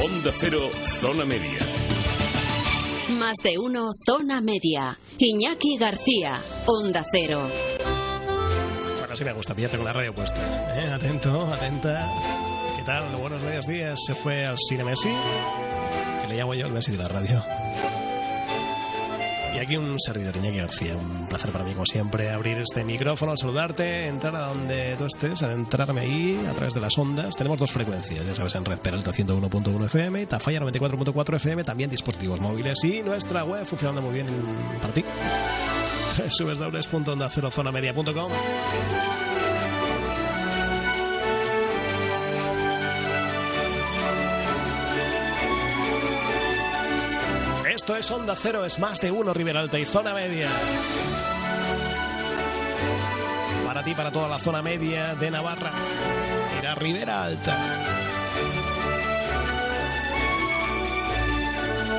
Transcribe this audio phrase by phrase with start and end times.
[0.00, 0.70] Onda Cero,
[1.00, 1.58] Zona Media.
[3.18, 4.96] Más de uno, Zona Media.
[5.18, 7.48] Iñaki García, Onda Cero.
[9.00, 10.80] Bueno, sí me gusta, pillarte con la radio puesta.
[10.80, 10.92] ¿eh?
[10.92, 12.08] Atento, atenta.
[12.76, 13.16] ¿Qué tal?
[13.16, 13.98] Buenos medios días.
[14.06, 15.10] Se fue al cine Messi,
[16.22, 17.44] que le llamo yo el Messi de la radio.
[19.58, 20.94] Y aquí un servidor, Iñaki García.
[20.94, 25.42] Un placer para mí, como siempre, abrir este micrófono, saludarte, entrar a donde tú estés,
[25.42, 27.34] adentrarme ahí a través de las ondas.
[27.34, 32.40] Tenemos dos frecuencias, ya sabes, en Red Peralta 101.1 FM, Tafalla 94.4 FM, también dispositivos
[32.40, 34.28] móviles y nuestra web funcionando muy bien
[34.80, 35.04] para ti.
[36.38, 38.30] www.ondacerozonamedia.com
[47.96, 50.50] Es Onda Cero, es más de uno, Ribera Alta y Zona Media.
[53.64, 55.72] Para ti, para toda la zona media de Navarra.
[56.58, 57.56] Era Ribera Alta.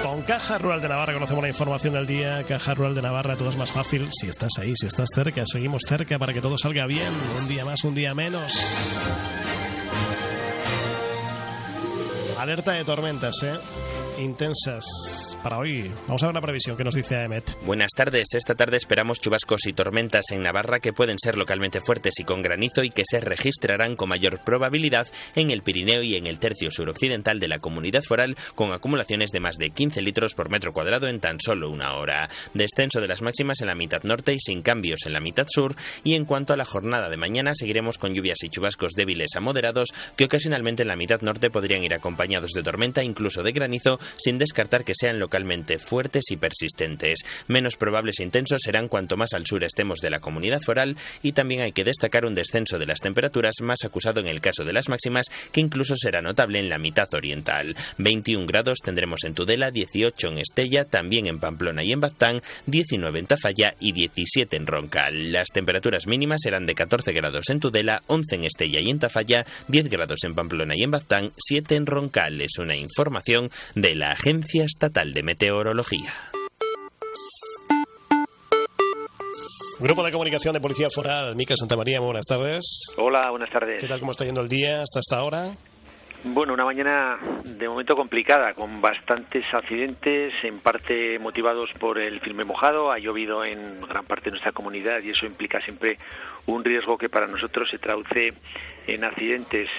[0.04, 2.44] Con Caja Rural de Navarra conocemos la información del día.
[2.44, 5.44] Caja Rural de Navarra, todo es más fácil si estás ahí, si estás cerca.
[5.46, 7.12] Seguimos cerca para que todo salga bien.
[7.40, 8.54] Un día más, un día menos.
[12.38, 13.56] Alerta de tormentas, ¿eh?
[14.20, 14.84] Intensas
[15.42, 15.90] para hoy.
[16.08, 17.56] Vamos a ver la previsión que nos dice AEMET.
[17.66, 18.28] Buenas tardes.
[18.34, 22.42] Esta tarde esperamos chubascos y tormentas en Navarra que pueden ser localmente fuertes y con
[22.42, 26.70] granizo y que se registrarán con mayor probabilidad en el Pirineo y en el tercio
[26.72, 31.08] suroccidental de la comunidad foral con acumulaciones de más de 15 litros por metro cuadrado
[31.08, 32.28] en tan solo una hora.
[32.54, 35.76] Descenso de las máximas en la mitad norte y sin cambios en la mitad sur.
[36.04, 39.40] Y en cuanto a la jornada de mañana, seguiremos con lluvias y chubascos débiles a
[39.40, 44.00] moderados que ocasionalmente en la mitad norte podrían ir acompañados de tormenta, incluso de granizo,
[44.18, 47.20] sin descartar que sean localmente fuertes y persistentes.
[47.48, 51.32] Menos probables e intensos serán cuanto más al sur estemos de la comunidad foral y
[51.32, 54.74] también hay que destacar un descenso de las temperaturas más acusado en el caso de
[54.74, 57.76] las máximas que incluso será notable en la mitad oriental.
[57.98, 63.20] 21 grados tendremos en Tudela, 18 en Estella, también en Pamplona y en Baztán, 19
[63.20, 65.32] en Tafalla y 17 en Roncal.
[65.32, 69.46] Las temperaturas mínimas serán de 14 grados en Tudela, 11 en Estella y en Tafalla,
[69.68, 72.42] 10 grados en Pamplona y en Baztán, 7 en Roncal.
[72.42, 76.10] Es una información de la Agencia Estatal de Meteorología.
[79.78, 82.94] Grupo de Comunicación de Policía Foral, Mica Santa María, buenas tardes.
[82.96, 83.82] Hola, buenas tardes.
[83.82, 85.52] ¿Qué tal, cómo está yendo el día hasta esta hora?
[86.24, 92.46] Bueno, una mañana de momento complicada, con bastantes accidentes, en parte motivados por el filme
[92.46, 92.92] mojado.
[92.92, 95.98] Ha llovido en gran parte de nuestra comunidad y eso implica siempre
[96.46, 98.34] un riesgo que para nosotros se traduce
[98.94, 99.70] en accidentes.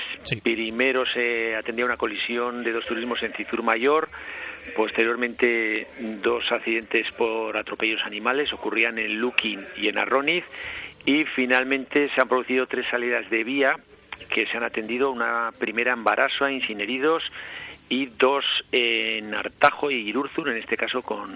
[0.42, 4.08] Primero se atendía una colisión de dos turismos en Cizur Mayor.
[4.76, 5.86] Posteriormente,
[6.22, 10.44] dos accidentes por atropellos animales ocurrían en Luquín y en Arroniz.
[11.06, 13.76] Y finalmente se han producido tres salidas de vía
[14.28, 17.22] que se han atendido, una primera en Barasoa, en Sinheridos,
[17.90, 21.28] y dos en Artajo y Irurzur, en este caso con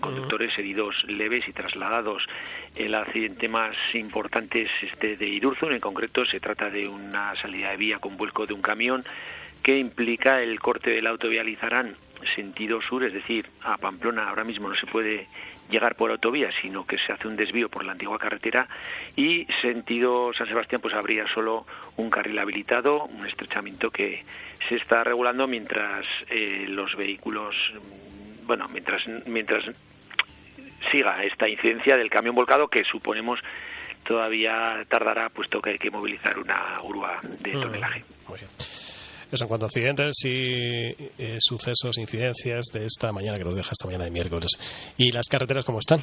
[0.00, 2.26] conductores heridos leves y trasladados.
[2.74, 7.70] El accidente más importante es este de Irurzur, en concreto se trata de una salida
[7.70, 9.04] de vía con vuelco de un camión
[9.62, 11.94] que implica el corte del autovía Lizarán
[12.34, 14.28] sentido sur, es decir, a Pamplona.
[14.28, 15.28] Ahora mismo no se puede
[15.70, 18.68] llegar por autovía, sino que se hace un desvío por la antigua carretera
[19.16, 21.66] y sentido San Sebastián pues habría solo
[21.96, 24.24] un carril habilitado, un estrechamiento que
[24.68, 27.54] se está regulando mientras eh, los vehículos,
[28.44, 29.64] bueno, mientras mientras
[30.90, 33.40] siga esta incidencia del camión volcado que suponemos
[34.04, 38.02] todavía tardará puesto que hay que movilizar una grúa de tonelaje.
[39.32, 43.70] Eso en cuanto a accidentes y eh, sucesos, incidencias de esta mañana que nos deja
[43.72, 44.50] esta mañana de miércoles.
[44.96, 46.00] ¿Y las carreteras cómo están?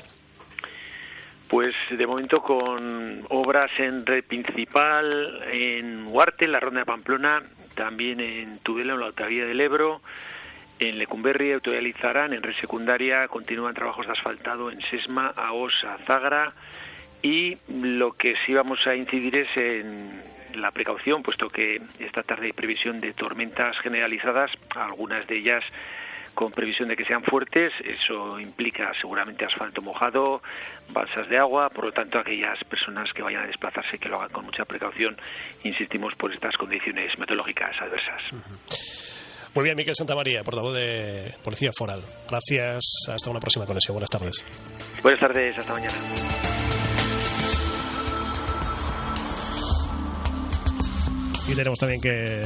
[1.50, 7.42] Pues de momento con obras en red principal, en Huarte, en la ronda de Pamplona,
[7.76, 10.02] también en Tudela, en la autovía del Ebro,
[10.80, 16.54] en Lecumberri, autovía Lizarán, en red secundaria continúan trabajos de asfaltado en Sesma, Aosa, Zagra
[17.22, 20.22] y lo que sí vamos a incidir es en
[20.62, 25.63] la precaución, puesto que esta tarde hay previsión de tormentas generalizadas, algunas de ellas
[26.38, 30.44] con previsión de que sean fuertes, eso implica seguramente asfalto mojado,
[30.89, 34.30] balsas de agua, por lo tanto aquellas personas que vayan a desplazarse que lo hagan
[34.30, 35.18] con mucha precaución,
[35.63, 38.21] insistimos por estas condiciones meteorológicas adversas.
[39.56, 42.03] Muy bien, Miquel Santamaría, portavoz de Policía Foral.
[42.30, 43.95] Gracias, hasta una próxima conexión.
[43.95, 44.45] Buenas tardes.
[45.01, 46.56] Buenas tardes, hasta mañana.
[51.48, 52.42] Y tenemos también que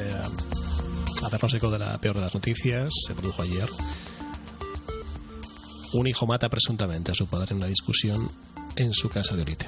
[1.25, 2.89] hacernos eco de la peor de las noticias.
[3.07, 3.67] Se produjo ayer.
[5.93, 8.29] Un hijo mata presuntamente a su padre en una discusión
[8.75, 9.67] en su casa de Orite.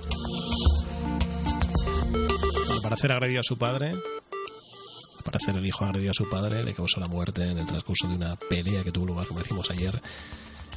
[2.74, 6.74] Al parecer agredió a su padre, Al parecer el hijo agredió a su padre, le
[6.74, 10.02] causó la muerte en el transcurso de una pelea que tuvo lugar, como decimos ayer,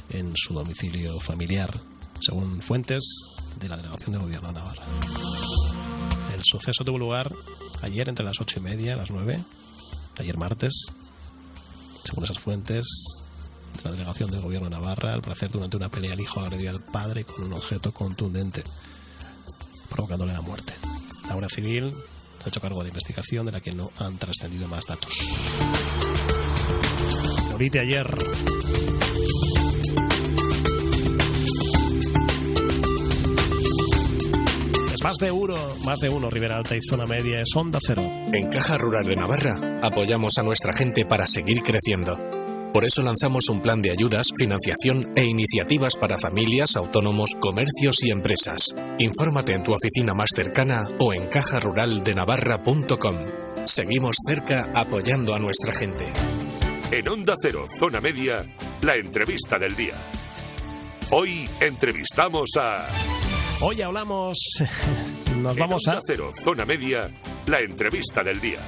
[0.09, 1.79] en su domicilio familiar,
[2.21, 3.03] según fuentes
[3.59, 4.83] de la Delegación de Gobierno de Navarra.
[6.37, 7.33] El suceso tuvo lugar
[7.81, 9.43] ayer entre las ocho y media las nueve,
[10.19, 10.85] ayer martes,
[12.03, 12.85] según esas fuentes
[13.77, 16.69] de la Delegación del Gobierno de Navarra, al parecer durante una pelea el hijo agredió
[16.69, 18.63] al padre con un objeto contundente,
[19.89, 20.73] provocándole la muerte.
[21.23, 21.91] La Guardia Civil
[22.37, 25.11] se ha hecho cargo de investigación de la que no han trascendido más datos.
[27.51, 28.15] Ahorita ayer
[35.07, 35.55] más de uno,
[35.85, 38.01] más de uno, Ribera Alta y Zona Media es Onda Cero.
[38.33, 42.19] En Caja Rural de Navarra apoyamos a nuestra gente para seguir creciendo.
[42.73, 48.11] Por eso lanzamos un plan de ayudas, financiación e iniciativas para familias, autónomos, comercios y
[48.11, 48.75] empresas.
[48.99, 53.15] Infórmate en tu oficina más cercana o en cajaruraldenavarra.com.
[53.63, 56.05] Seguimos cerca apoyando a nuestra gente.
[56.91, 58.45] En Onda Cero, Zona Media,
[58.81, 59.95] la entrevista del día.
[61.11, 62.85] Hoy entrevistamos a...
[63.59, 64.37] Hoy hablamos,
[65.37, 65.99] nos En vamos a...
[66.05, 67.09] Cero, Zona Media,
[67.47, 68.59] la entrevista del día.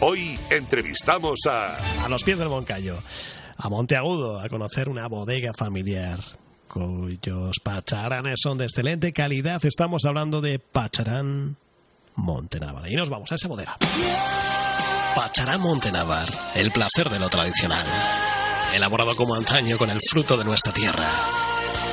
[0.00, 2.04] Hoy entrevistamos a...
[2.04, 2.96] a los pies del Moncayo,
[3.56, 6.20] a Monteagudo, a conocer una bodega familiar
[6.68, 9.62] cuyos pacharanes son de excelente calidad.
[9.64, 11.56] Estamos hablando de Pacharán
[12.14, 12.90] Montenavar.
[12.90, 13.76] Y nos vamos a esa bodega.
[15.14, 17.84] Pacharán Montenavar, el placer de lo tradicional.
[18.72, 21.04] Elaborado como antaño con el fruto de nuestra tierra.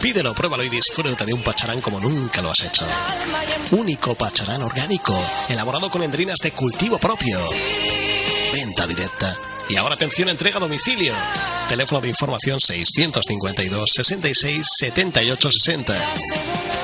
[0.02, 2.86] Pídelo, pruébalo y disfruta de un pacharán como nunca lo has hecho.
[3.72, 5.14] Único pacharán orgánico,
[5.50, 7.40] elaborado con endrinas de cultivo propio.
[8.54, 9.36] Venta directa.
[9.70, 11.14] Y ahora atención, entrega domicilio.
[11.68, 15.96] Teléfono de información 652 66 78 60.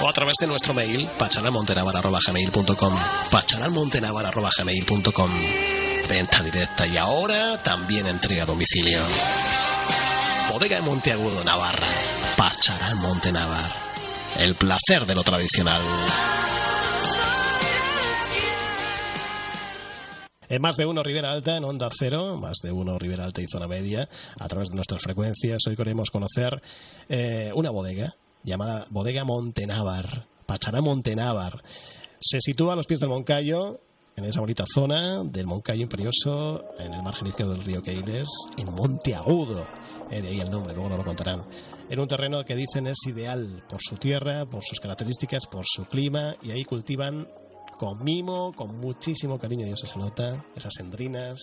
[0.01, 3.00] O a través de nuestro mail pacharamontenavar.gmail.com
[3.31, 5.31] pacharamontenavar.gmail.com
[6.07, 9.01] Venta directa y ahora también entrega domicilio.
[10.51, 11.88] Bodega de Monteagudo, Navarra.
[12.37, 13.69] Pacharán Montenavar.
[14.37, 15.81] El placer de lo tradicional.
[20.49, 23.47] En más de uno Ribera Alta, en Onda Cero, más de uno Ribera Alta y
[23.47, 25.61] Zona Media, a través de nuestras frecuencias.
[25.67, 26.61] Hoy queremos conocer
[27.07, 31.63] eh, una bodega llamada Bodega Montenávar, Pachará Montenávar.
[32.19, 33.79] Se sitúa a los pies del Moncayo,
[34.15, 38.73] en esa bonita zona del Moncayo Imperioso, en el margen izquierdo del río Keiles, en
[38.73, 39.65] Monteagudo.
[40.09, 41.44] Eh, de ahí el nombre, luego nos lo contarán.
[41.89, 45.85] En un terreno que dicen es ideal por su tierra, por sus características, por su
[45.85, 47.27] clima, y ahí cultivan
[47.77, 51.39] con mimo, con muchísimo cariño, y eso se nota, esas endrinas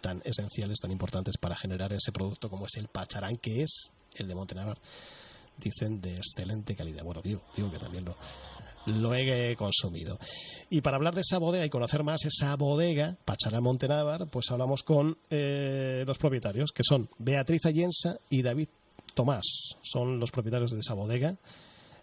[0.00, 4.28] tan esenciales, tan importantes para generar ese producto como es el pacharán, que es el
[4.28, 4.78] de Montenavar.
[5.56, 7.02] Dicen de excelente calidad.
[7.02, 8.14] Bueno, digo, digo que también lo,
[8.86, 10.18] lo he consumido.
[10.70, 14.82] Y para hablar de esa bodega y conocer más esa bodega, Pacharán Montenavar, pues hablamos
[14.82, 18.68] con eh, los propietarios, que son Beatriz Allensa y David
[19.14, 19.76] Tomás.
[19.82, 21.34] Son los propietarios de esa bodega,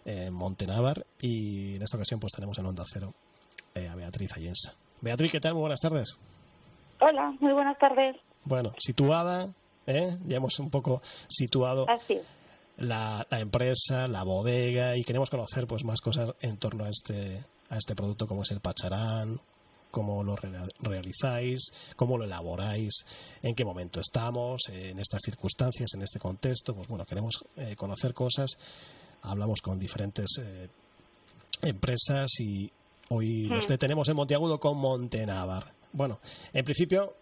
[0.04, 3.12] eh, Montenavar, y en esta ocasión pues tenemos en Onda Cero
[3.74, 4.74] eh, a Beatriz Allensa.
[5.00, 5.54] Beatriz, ¿qué tal?
[5.54, 6.18] Muy buenas tardes.
[7.00, 8.16] Hola, muy buenas tardes.
[8.44, 9.48] Bueno, situada,
[9.86, 10.16] ¿eh?
[10.26, 12.22] ya hemos un poco situado Así es.
[12.78, 17.42] La, la empresa, la bodega y queremos conocer pues más cosas en torno a este
[17.70, 19.40] a este producto como es el pacharán,
[19.90, 23.04] cómo lo rea- realizáis, cómo lo elaboráis,
[23.42, 26.74] en qué momento estamos, en estas circunstancias, en este contexto.
[26.74, 28.50] Pues bueno, queremos eh, conocer cosas.
[29.22, 30.68] Hablamos con diferentes eh,
[31.62, 32.70] empresas y
[33.08, 35.72] hoy los detenemos en Monteagudo con Montenavar.
[35.92, 36.20] Bueno,
[36.52, 37.14] en principio,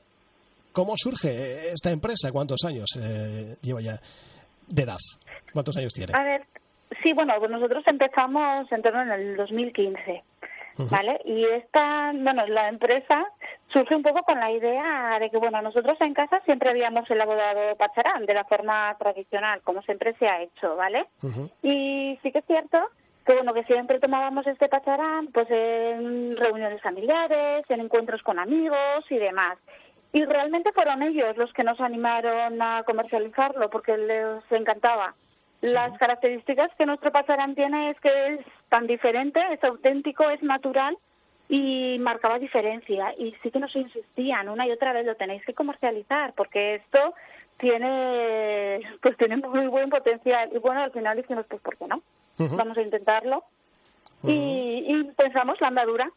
[0.73, 2.33] ¿cómo surge esta empresa?
[2.33, 4.01] ¿Cuántos años eh, lleva ya
[4.69, 4.99] de edad?
[5.53, 6.13] ¿Cuántos años tiene?
[6.15, 6.43] A ver,
[7.03, 10.23] sí, bueno, pues nosotros empezamos en torno en el 2015,
[10.91, 11.21] ¿vale?
[11.25, 13.27] Y esta, bueno, la empresa
[13.73, 17.77] surge un poco con la idea de que, bueno, nosotros en casa siempre habíamos elaborado
[17.77, 21.07] pacharán de la forma tradicional, como siempre se ha hecho, ¿vale?
[21.63, 22.79] Y sí que es cierto
[23.25, 29.05] que bueno que siempre tomábamos este pacharán pues en reuniones familiares, en encuentros con amigos
[29.11, 29.59] y demás.
[30.13, 35.15] Y realmente fueron ellos los que nos animaron a comercializarlo porque les encantaba.
[35.63, 40.99] Las características que nuestro pacharán tiene es que es tan diferente, es auténtico, es natural
[41.49, 43.15] y marcaba diferencia.
[43.17, 47.15] Y sí que nos insistían una y otra vez, lo tenéis que comercializar porque esto
[47.59, 50.51] tiene pues tiene muy buen potencial.
[50.53, 52.03] Y bueno, al final dijimos, pues ¿por qué no?
[52.39, 53.45] Vamos a intentarlo.
[54.25, 56.11] y, y pensamos la andadura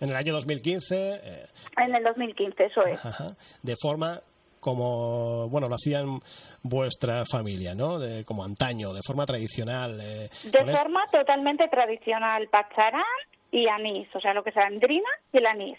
[0.00, 1.46] En el año 2015, eh,
[1.78, 3.04] en el 2015, eso es.
[3.04, 4.20] ajá, de forma
[4.60, 6.20] como, bueno, lo hacían
[6.62, 7.98] vuestra familia, ¿no?
[7.98, 10.00] De, como antaño, de forma tradicional.
[10.02, 13.02] eh, De es- forma totalmente tradicional, pacharán
[13.52, 15.78] y anís, o sea, lo que es andrina y el anís.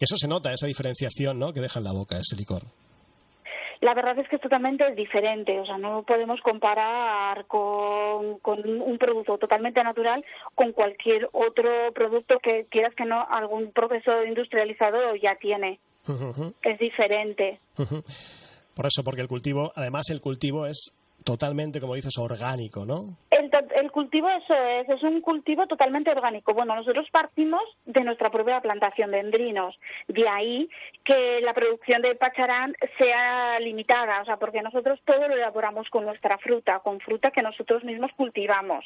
[0.00, 1.52] Eso se nota, esa diferenciación ¿no?
[1.52, 2.62] que deja en la boca ese licor.
[3.80, 9.38] La verdad es que es totalmente diferente, o sea, no podemos comparar con, un producto
[9.38, 15.78] totalmente natural con cualquier otro producto que quieras que no algún proceso industrializado ya tiene.
[16.62, 17.60] Es diferente.
[17.76, 20.94] Por eso, porque el cultivo, además el cultivo es
[21.24, 23.16] totalmente, como dices, orgánico, ¿no?
[23.30, 26.54] El, el, cultivo eso es, es un cultivo totalmente orgánico.
[26.54, 30.68] Bueno, nosotros partimos de nuestra propia plantación de endrinos, de ahí
[31.04, 36.04] que la producción de pacharán sea limitada, o sea, porque nosotros todo lo elaboramos con
[36.04, 38.84] nuestra fruta, con fruta que nosotros mismos cultivamos.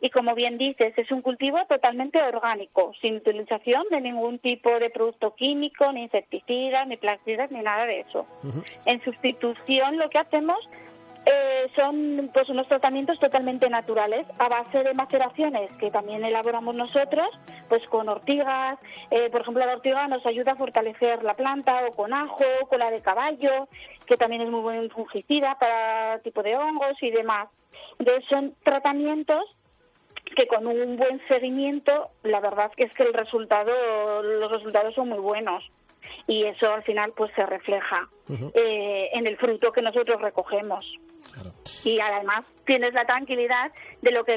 [0.00, 4.90] Y como bien dices, es un cultivo totalmente orgánico, sin utilización de ningún tipo de
[4.90, 8.26] producto químico, ni insecticidas, ni plaguicidas, ni nada de eso.
[8.84, 10.58] En sustitución, lo que hacemos
[11.32, 17.28] eh, son pues unos tratamientos totalmente naturales a base de maceraciones que también elaboramos nosotros,
[17.68, 18.78] pues con ortigas,
[19.10, 22.90] eh, por ejemplo la ortiga nos ayuda a fortalecer la planta o con ajo, cola
[22.90, 23.68] de caballo,
[24.06, 27.48] que también es muy buen fungicida para tipo de hongos y demás.
[27.98, 29.44] Entonces son tratamientos
[30.34, 35.18] que con un buen seguimiento, la verdad es que el resultado, los resultados son muy
[35.18, 35.62] buenos
[36.26, 38.08] y eso al final pues se refleja
[38.54, 40.86] eh, en el fruto que nosotros recogemos.
[41.84, 43.72] Y además tienes la tranquilidad
[44.02, 44.36] de lo que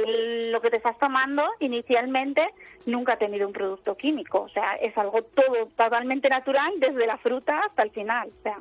[0.52, 2.42] lo que te estás tomando inicialmente
[2.86, 7.18] nunca ha tenido un producto químico, o sea, es algo todo totalmente natural desde la
[7.18, 8.58] fruta hasta el final, o sea.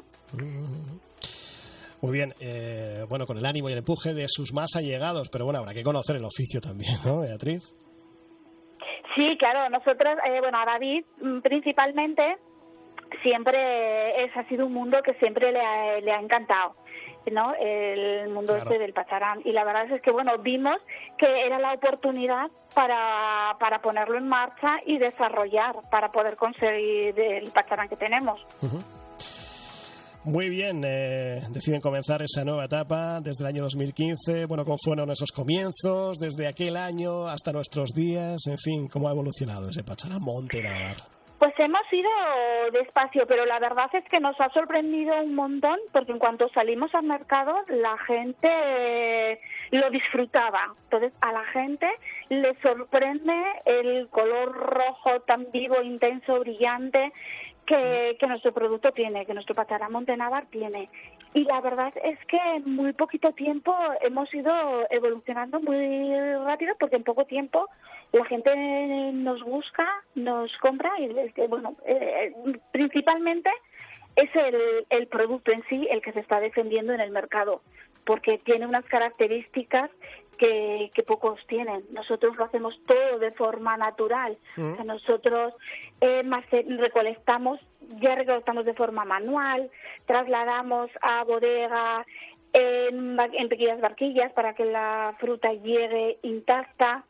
[2.02, 5.44] Muy bien, eh, bueno, con el ánimo y el empuje de sus más allegados, pero
[5.44, 7.62] bueno, habrá que conocer el oficio también, ¿no, Beatriz?
[9.14, 12.36] Sí, claro, nosotros, eh, bueno, a David mm, principalmente
[13.22, 16.74] siempre es, ha sido un mundo que siempre le ha, le ha encantado.
[17.30, 17.54] ¿No?
[17.54, 20.76] el mundo este del pacharán y la verdad es que bueno vimos
[21.18, 27.50] que era la oportunidad para, para ponerlo en marcha y desarrollar para poder conseguir el
[27.52, 28.40] pacharán que tenemos
[30.24, 34.46] Muy bien, eh, deciden comenzar esa nueva etapa desde el año 2015.
[34.46, 38.46] Bueno, ¿cómo fueron esos comienzos desde aquel año hasta nuestros días?
[38.46, 41.21] En fin, ¿cómo ha evolucionado ese Pacharán Montenavar?
[41.42, 42.08] Pues hemos ido
[42.72, 46.94] despacio, pero la verdad es que nos ha sorprendido un montón porque en cuanto salimos
[46.94, 49.40] al mercado la gente eh,
[49.72, 50.72] lo disfrutaba.
[50.84, 51.90] Entonces a la gente
[52.28, 53.34] le sorprende
[53.64, 57.12] el color rojo tan vivo, intenso, brillante
[57.66, 60.90] que, nuestro producto tiene, que nuestro pacharán Montenavar tiene.
[61.34, 64.52] Y la verdad es que en muy poquito tiempo hemos ido
[64.90, 67.68] evolucionando muy rápido porque en poco tiempo
[68.12, 68.54] la gente
[69.14, 71.08] nos busca, nos compra y
[71.48, 72.34] bueno, eh,
[72.70, 73.50] principalmente
[74.16, 77.62] es el, el producto en sí el que se está defendiendo en el mercado,
[78.04, 79.90] porque tiene unas características
[80.38, 81.84] que, que pocos tienen.
[81.90, 84.36] Nosotros lo hacemos todo de forma natural.
[84.56, 84.86] Mm.
[84.86, 85.54] nosotros
[86.00, 86.22] eh,
[86.78, 87.60] recolectamos,
[88.00, 89.70] ya recolectamos de forma manual,
[90.06, 92.04] trasladamos a bodega
[92.52, 97.04] en, en pequeñas barquillas para que la fruta llegue intacta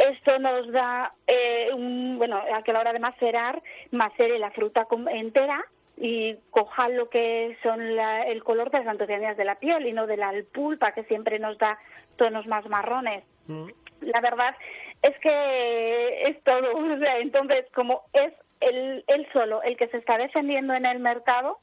[0.00, 4.86] esto nos da, eh, un, bueno, a que la hora de macerar, macere la fruta
[5.10, 5.62] entera
[6.00, 10.06] y coja lo que son el color de las antocianinas de la piel y no
[10.06, 11.78] de la pulpa que siempre nos da
[12.16, 13.22] tonos más marrones.
[13.46, 13.68] Mm.
[14.00, 14.56] La verdad
[15.02, 16.72] es que es todo.
[17.20, 21.58] entonces, como es el, el solo el que se está defendiendo en el mercado,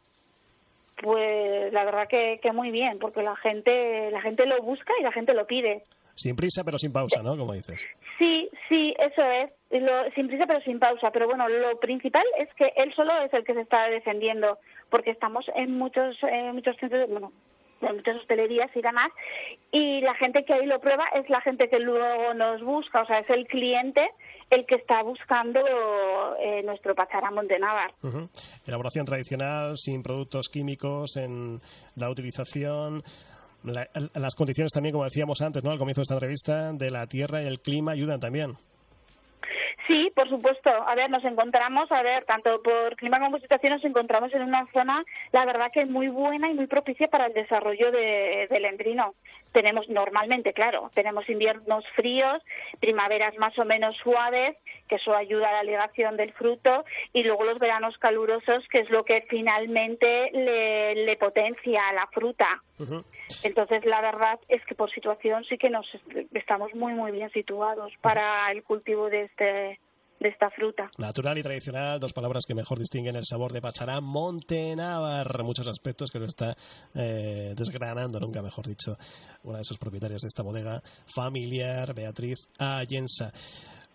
[1.02, 5.04] pues la verdad que, que muy bien, porque la gente, la gente lo busca y
[5.04, 5.82] la gente lo pide.
[6.18, 7.38] Sin prisa pero sin pausa, ¿no?
[7.38, 7.86] Como dices.
[8.18, 9.52] Sí, sí, eso es.
[9.70, 11.12] Lo, sin prisa pero sin pausa.
[11.12, 14.58] Pero bueno, lo principal es que él solo es el que se está defendiendo,
[14.90, 17.32] porque estamos en muchos, en muchos centros, bueno,
[17.82, 19.12] en muchas hostelerías y demás,
[19.72, 23.06] y la gente que ahí lo prueba es la gente que luego nos busca, o
[23.06, 24.10] sea, es el cliente
[24.50, 25.60] el que está buscando
[26.40, 27.94] eh, nuestro pacharán Montenavar.
[28.66, 31.60] Elaboración tradicional, sin productos químicos, en
[31.96, 33.04] la utilización
[33.64, 35.72] las condiciones también, como decíamos antes, ¿no?
[35.72, 38.52] Al comienzo de esta entrevista, de la tierra y el clima ayudan también.
[39.88, 40.70] Sí, por supuesto.
[40.70, 44.68] A ver, nos encontramos, a ver, tanto por clima como situación, nos encontramos en una
[44.74, 49.14] zona, la verdad que muy buena y muy propicia para el desarrollo de, del endrino.
[49.54, 52.44] Tenemos normalmente, claro, tenemos inviernos fríos,
[52.82, 57.44] primaveras más o menos suaves, que eso ayuda a la ligación del fruto, y luego
[57.44, 62.62] los veranos calurosos, que es lo que finalmente le, potencia a la fruta.
[63.44, 65.86] Entonces, la verdad es que por situación sí que nos
[66.34, 69.80] estamos muy, muy bien situados para el cultivo de este
[70.20, 70.90] de esta fruta.
[70.98, 75.44] Natural y tradicional, dos palabras que mejor distinguen el sabor de Pacharán Montenavar.
[75.44, 76.56] Muchos aspectos que lo está
[76.96, 78.96] eh, desgranando, nunca mejor dicho,
[79.44, 83.32] una de sus propietarias de esta bodega familiar, Beatriz Allensa.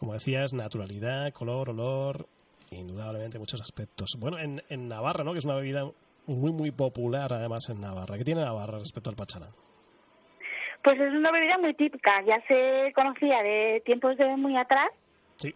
[0.02, 2.26] Como decías, naturalidad, color, olor,
[2.72, 4.16] Indudablemente, muchos aspectos.
[4.18, 5.30] Bueno, en, en Navarra, ¿no?
[5.30, 5.84] Que es una bebida
[6.26, 8.18] muy, muy popular además en Navarra.
[8.18, 9.50] ¿Qué tiene Navarra respecto al pacharán?
[10.82, 14.90] Pues es una bebida muy típica, ya se conocía de tiempos de muy atrás.
[15.36, 15.54] Sí.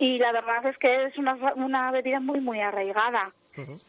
[0.00, 3.32] Y la verdad es que es una, una bebida muy, muy arraigada.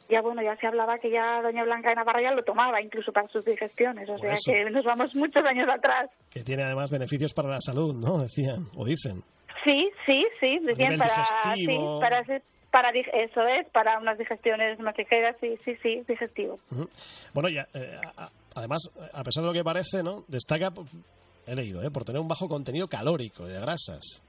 [0.07, 3.11] Ya bueno, ya se hablaba que ya Doña Blanca de Navarra ya lo tomaba, incluso
[3.11, 6.11] para sus digestiones, o sea que nos vamos muchos años atrás.
[6.29, 8.19] Que tiene además beneficios para la salud, ¿no?
[8.19, 9.21] Decían, o dicen.
[9.65, 11.65] Sí, sí, sí, decían para, sí,
[11.99, 12.23] para,
[12.71, 16.59] para eso es, para unas digestiones más ligeras, sí, sí, sí, digestivo.
[17.33, 17.99] Bueno, ya, eh,
[18.53, 20.23] además, a pesar de lo que parece, ¿no?
[20.27, 20.71] Destaca,
[21.47, 21.89] he leído, ¿eh?
[21.89, 24.21] por tener un bajo contenido calórico de grasas.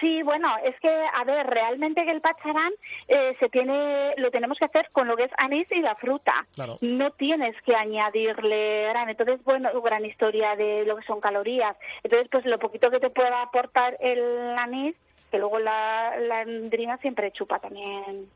[0.00, 2.72] Sí, bueno, es que, a ver, realmente que el pacharán
[3.08, 6.46] eh, se tiene, lo tenemos que hacer con lo que es anís y la fruta.
[6.80, 9.08] No tienes que añadirle gran.
[9.08, 11.76] Entonces, bueno, gran historia de lo que son calorías.
[12.02, 14.94] Entonces, pues lo poquito que te pueda aportar el anís,
[15.30, 18.28] que luego la, la endrina siempre chupa también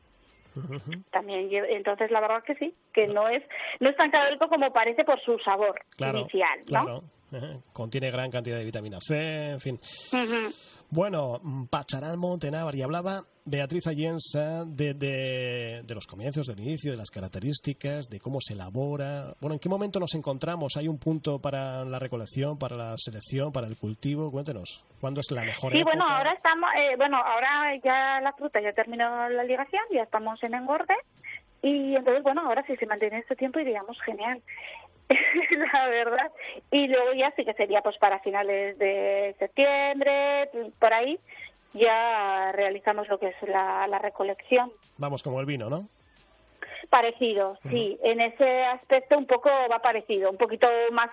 [1.11, 3.43] también entonces la verdad que sí que no es
[3.79, 6.65] no es tan calórico como parece por su sabor inicial ¿no?
[6.65, 7.03] claro
[7.71, 9.79] contiene gran cantidad de vitamina C en fin
[10.93, 16.97] bueno, mm, Pacharán Montenávar, y hablaba Beatriz Allensa de, de, los comienzos, del inicio, de
[16.97, 19.33] las características, de cómo se elabora.
[19.41, 20.77] Bueno, ¿en qué momento nos encontramos?
[20.77, 24.31] ¿Hay un punto para la recolección, para la selección, para el cultivo?
[24.31, 28.61] Cuéntenos, ¿cuándo es la mejor Sí, bueno, ahora estamos, eh, bueno, ahora ya la fruta
[28.61, 30.95] ya terminó la ligación, ya estamos en engorde.
[31.63, 34.41] Y entonces, bueno, ahora si se mantiene este tiempo iríamos genial.
[35.73, 36.31] la verdad.
[36.71, 41.19] Y luego ya sí que sería pues para finales de septiembre, por ahí,
[41.73, 44.71] ya realizamos lo que es la, recolección.
[44.97, 45.87] Vamos, como el vino, ¿no?
[46.89, 47.97] Parecido, sí.
[48.03, 50.29] En ese aspecto un poco va parecido.
[50.29, 51.09] Un poquito más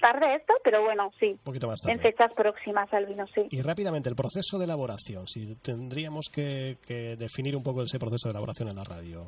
[0.00, 1.30] tarde esto, pero bueno, sí.
[1.30, 1.94] Un poquito más tarde.
[1.94, 3.46] En fechas próximas al vino, sí.
[3.50, 5.26] Y rápidamente, el proceso de elaboración.
[5.26, 9.22] Si tendríamos que, que definir un poco ese proceso de elaboración en la radio.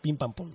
[0.00, 0.50] Pim, pam, pum.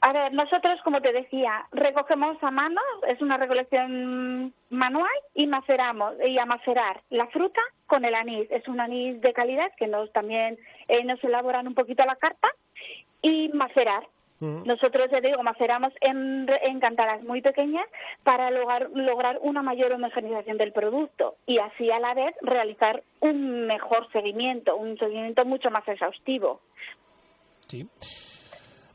[0.00, 6.14] A ver, nosotros, como te decía, recogemos a mano, es una recolección manual y maceramos
[6.24, 8.48] y a macerar la fruta con el anís.
[8.50, 12.48] Es un anís de calidad que nos también eh, nos elaboran un poquito la carta
[13.22, 14.06] y macerar.
[14.40, 17.84] Nosotros, te digo, maceramos en, en cantaras muy pequeñas
[18.22, 23.66] para lograr, lograr una mayor homogenización del producto y así a la vez realizar un
[23.66, 26.60] mejor seguimiento, un seguimiento mucho más exhaustivo.
[27.66, 27.88] Sí.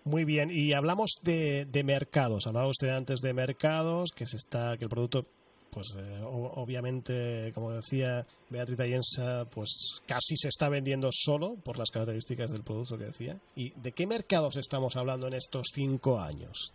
[0.06, 2.46] Muy bien, y hablamos de, de mercados.
[2.46, 5.26] Hablaba usted antes de mercados, que se está, que el producto,
[5.72, 11.90] pues eh, obviamente, como decía Beatriz Ayensa, pues casi se está vendiendo solo por las
[11.90, 13.38] características del producto que decía.
[13.56, 16.74] ¿Y de qué mercados estamos hablando en estos cinco años?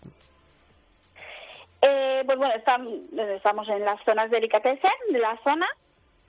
[1.83, 5.67] Eh, pues bueno, estamos en las zonas delicatessen de la zona.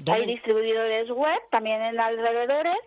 [0.07, 2.77] Hay distribuidores web, también en alrededores.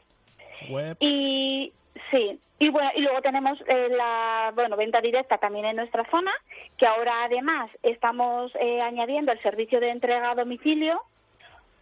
[0.71, 0.97] Web.
[1.01, 1.73] Y
[2.13, 6.31] Sí, y bueno, y luego tenemos eh, la bueno venta directa también en nuestra zona,
[6.77, 11.01] que ahora además estamos eh, añadiendo el servicio de entrega a domicilio.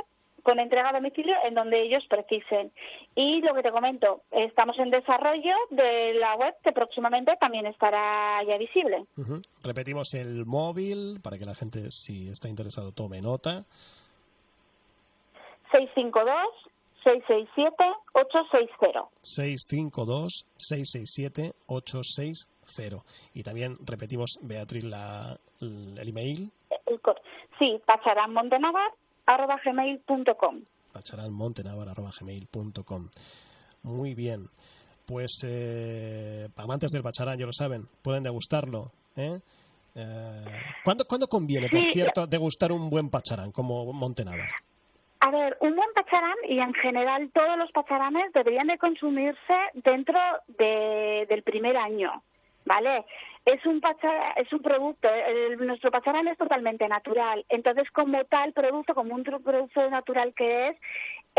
[0.48, 2.72] con entrega a domicilio en donde ellos precisen.
[3.16, 8.42] Y lo que te comento, estamos en desarrollo de la web que próximamente también estará
[8.46, 9.06] ya visible.
[9.62, 13.66] Repetimos el móvil para que la gente, si está interesado, tome nota.
[19.22, 21.54] 652 667
[22.68, 22.68] 860.
[22.68, 23.06] 652 667 860 cero.
[23.34, 26.52] Y también repetimos, Beatriz, la, el email.
[27.60, 30.62] sí, pacharánmontenavar.gmail.com
[30.94, 33.08] pacharánmontenavar.gmail.com
[33.84, 34.46] Muy bien.
[35.06, 38.92] Pues eh, amantes del pacharán, ya lo saben, pueden degustarlo.
[39.16, 39.40] ¿eh?
[39.96, 40.44] Eh,
[40.84, 44.50] ¿cuándo, ¿Cuándo conviene, por Sí, cierto, degustar un buen pacharán como Montenavar?
[45.22, 50.20] A ver, un buen pacharán y en general todos los pacharanes deberían de consumirse dentro
[50.60, 52.22] de- del primer año,
[52.68, 53.06] ¿vale?
[53.46, 58.52] Es un pacha- es un producto, el- nuestro pacharán es totalmente natural, entonces como tal
[58.54, 60.78] producto, como un producto natural que es,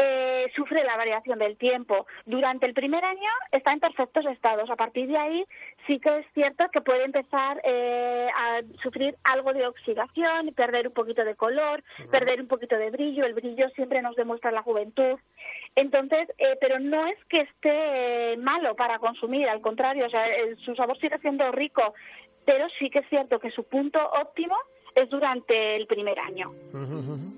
[0.00, 2.06] eh, sufre la variación del tiempo.
[2.24, 4.70] Durante el primer año está en perfectos estados.
[4.70, 5.44] A partir de ahí
[5.87, 10.94] sí que es cierto que puede empezar eh, a sufrir algo de oxidación, perder un
[10.94, 11.82] poquito de color,
[12.12, 13.24] perder un poquito de brillo.
[13.26, 15.18] El brillo siempre nos demuestra la juventud.
[15.74, 17.70] Entonces, eh, pero no es que esté
[18.32, 21.94] eh, malo para consumir, al contrario, o sea, el- su sabor sigue siendo rico,
[22.44, 24.56] pero sí que es cierto que su punto óptimo
[25.02, 26.52] es durante el primer año.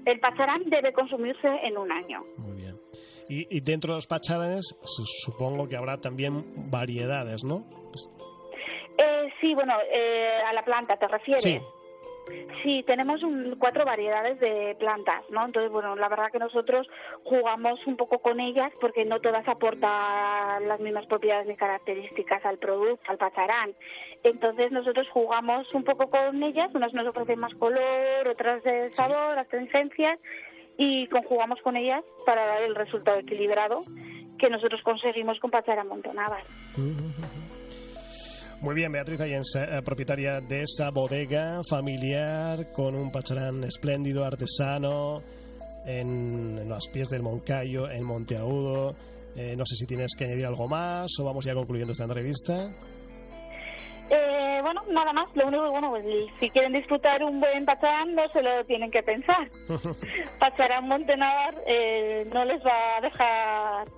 [0.05, 2.25] El pacharán debe consumirse en un año.
[2.39, 2.77] Muy bien.
[3.29, 7.65] Y, y dentro de los pacharanes su- supongo que habrá también variedades, ¿no?
[8.99, 11.43] Eh, sí, bueno, eh, a la planta, ¿te refieres?
[11.43, 11.59] Sí.
[12.63, 15.47] Sí, tenemos un- cuatro variedades de plantas, ¿no?
[15.47, 16.87] Entonces, bueno, la verdad que nosotros
[17.25, 22.59] jugamos un poco con ellas porque no todas aportan las mismas propiedades ni características al
[22.59, 23.73] producto, al pacharán.
[24.25, 29.39] Entonces, nosotros jugamos un poco con ellas, unas nos ofrecen más color, otras de sabor,
[29.39, 30.19] astringencias,
[30.77, 33.83] y conjugamos con ellas para dar el resultado equilibrado
[34.39, 36.43] que nosotros conseguimos con pacharán Montonavar.
[38.61, 45.23] Muy bien, Beatriz Allensa, eh, propietaria de esa bodega familiar con un pacharán espléndido, artesano,
[45.87, 48.95] en, en los pies del Moncayo, en Monteagudo.
[49.35, 52.71] Eh, no sé si tienes que añadir algo más o vamos ya concluyendo esta entrevista.
[54.11, 55.29] Eh, bueno, nada más.
[55.35, 56.05] Lo único que, bueno, pues
[56.41, 59.49] si quieren disfrutar un buen pacharán, no se lo tienen que pensar.
[60.39, 63.89] Pacharán Montenavar eh, no les va a dejar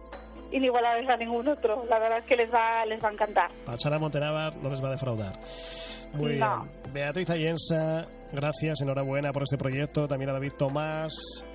[0.53, 1.85] inigualables a ningún otro.
[1.89, 3.51] La verdad es que les va, les va a encantar.
[3.65, 5.39] Pacharán Montenavar no les va a defraudar.
[6.15, 6.65] Muy No.
[6.83, 6.93] bien.
[6.93, 10.07] Beatriz Allensa, gracias, enhorabuena por este proyecto.
[10.07, 11.15] También a David Tomás,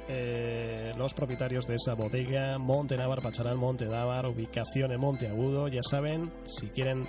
[0.10, 5.68] eh, los propietarios de esa bodega, Montenavar, Pacharán Montenavar, ubicación en Monteagudo.
[5.68, 7.08] Ya saben, si quieren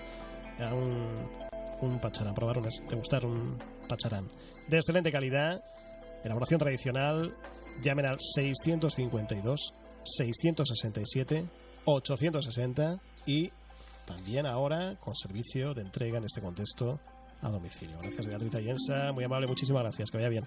[0.60, 1.30] a un,
[1.80, 4.26] un pacharán, probar un, degustar un pacharán
[4.66, 5.62] de excelente calidad,
[6.24, 7.34] elaboración tradicional,
[7.80, 9.72] llamen al 652
[10.04, 11.46] 667
[11.94, 13.50] 860 y
[14.06, 16.98] también ahora con servicio de entrega en este contexto
[17.42, 17.98] a domicilio.
[18.00, 20.44] Gracias Beatriz Allensa, muy amable, muchísimas gracias, que vaya bien.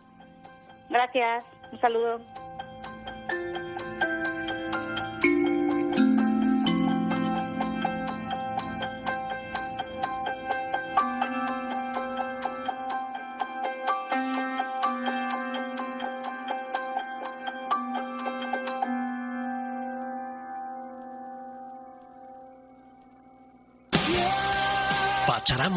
[0.89, 1.45] Gracias.
[1.71, 2.19] Un saludo.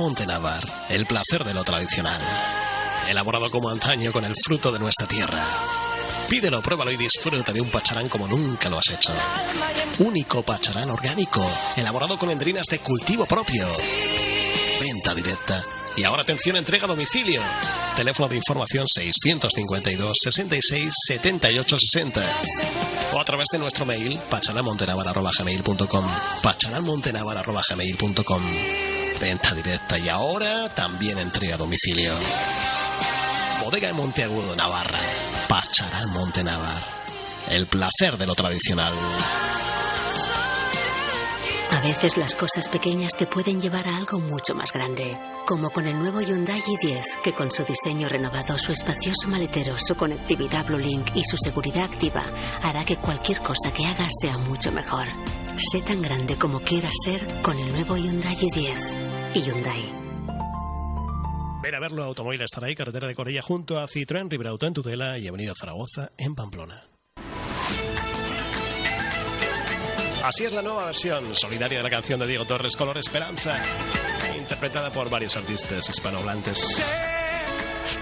[0.04, 2.20] Montenavar, el placer de lo tradicional.
[3.08, 5.42] Elaborado como antaño con el fruto de nuestra tierra.
[6.28, 9.10] Pídelo, pruébalo y disfruta de un pacharán como nunca lo has hecho.
[10.00, 11.42] Único pacharán orgánico,
[11.76, 13.66] elaborado con endrinas de cultivo propio.
[14.78, 15.64] Venta directa.
[15.96, 17.40] Y ahora atención, entrega a domicilio.
[17.96, 22.22] Teléfono de información 652 66 78 60.
[23.14, 26.06] O a través de nuestro mail pacharamontenavar.gmail.com
[26.42, 32.12] pacharamontenavar.gmail.com Venta directa y ahora también entrega a domicilio.
[33.62, 34.98] Bodega en Monteagudo, Navarra.
[35.48, 36.82] Pacharán Montenavar.
[37.48, 38.92] El placer de lo tradicional.
[41.70, 45.86] A veces las cosas pequeñas te pueden llevar a algo mucho más grande, como con
[45.86, 50.78] el nuevo Hyundai i10, que con su diseño renovado, su espacioso maletero, su conectividad Blue
[50.78, 52.22] Link y su seguridad activa
[52.62, 55.08] hará que cualquier cosa que hagas sea mucho mejor.
[55.56, 59.03] Sé tan grande como quieras ser con el nuevo Hyundai i10.
[59.34, 59.90] Y Hyundai.
[61.62, 65.18] Ven a verlo, Automóvil estará ahí, carretera de Corella, junto a Citroën, Riberauto en Tutela
[65.18, 66.86] y Avenida Zaragoza en Pamplona.
[70.22, 73.60] Así es la nueva versión solidaria de la canción de Diego Torres, Color Esperanza,
[74.38, 76.82] interpretada por varios artistas hispanohablantes.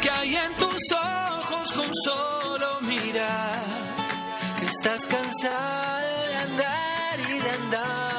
[0.00, 3.64] que hay en tus ojos con solo mirar.
[4.64, 8.11] Estás cansada de andar y de andar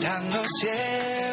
[0.00, 1.29] girando siempre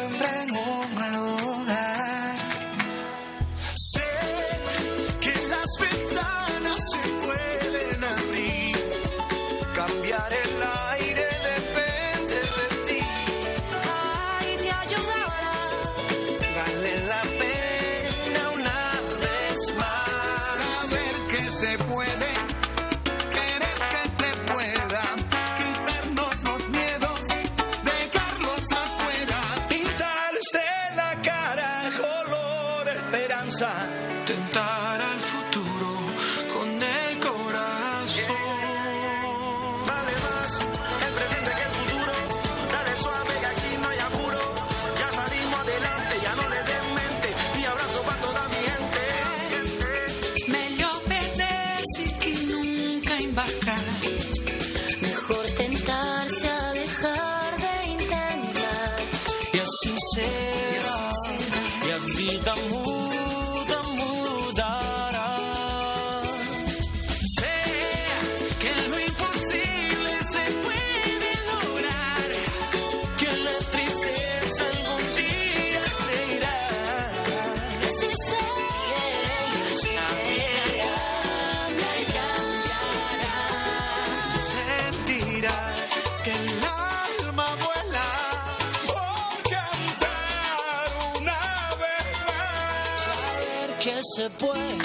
[94.18, 94.78] se puede,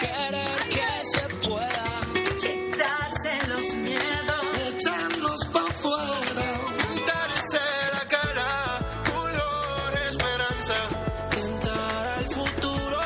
[0.00, 1.86] querer que se pueda,
[2.40, 4.42] quitarse los miedos,
[4.74, 7.60] echarlos pa' fuera, pintarse
[7.94, 8.50] la cara,
[9.12, 10.74] color esperanza,
[11.30, 13.00] pintar al futuro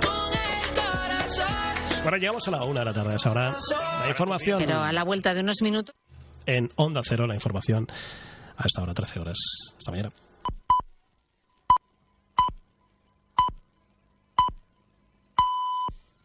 [0.00, 2.02] con el corazón.
[2.04, 3.52] Bueno, llegamos a la una de la tarde, sabrá
[4.02, 5.96] la información Pero a la vuelta de unos minutos.
[6.46, 7.88] en Onda Cero, la información
[8.56, 9.38] a esta hora, 13 horas.
[9.76, 10.12] Hasta mañana.